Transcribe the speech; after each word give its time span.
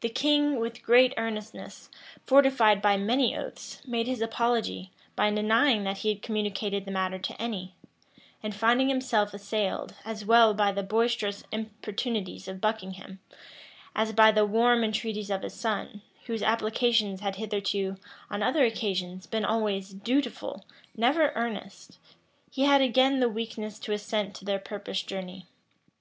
The 0.00 0.08
king, 0.10 0.60
with 0.60 0.84
great 0.84 1.12
earnestness, 1.16 1.90
fortified 2.24 2.80
by 2.80 2.96
many 2.96 3.36
oaths, 3.36 3.82
made 3.84 4.06
his 4.06 4.22
apology, 4.22 4.92
by 5.16 5.28
denying 5.32 5.82
that 5.82 5.96
he 5.98 6.10
had 6.10 6.22
communicated 6.22 6.84
the 6.84 6.92
matter 6.92 7.18
to 7.18 7.42
any; 7.42 7.74
and 8.44 8.54
finding 8.54 8.88
himself 8.88 9.34
assailed, 9.34 9.96
as 10.04 10.24
well 10.24 10.54
by 10.54 10.70
the 10.70 10.84
boisterous 10.84 11.42
importunities 11.50 12.46
of 12.46 12.60
Buckingham, 12.60 13.18
as 13.96 14.12
by 14.12 14.30
the 14.30 14.46
warm 14.46 14.84
entreaties 14.84 15.30
of 15.30 15.42
his 15.42 15.54
son, 15.54 16.00
whose 16.26 16.40
applications 16.40 17.18
had 17.18 17.34
hitherto, 17.34 17.96
on 18.30 18.40
other 18.40 18.64
occasions, 18.64 19.26
been 19.26 19.44
always 19.44 19.90
dutiful, 19.92 20.64
never 20.96 21.32
earnest, 21.34 21.98
he 22.52 22.62
had 22.66 22.80
again 22.80 23.18
the 23.18 23.28
weakness 23.28 23.80
to 23.80 23.90
assent 23.92 24.36
to 24.36 24.44
their 24.44 24.60
purposed 24.60 25.08
journey. 25.08 25.46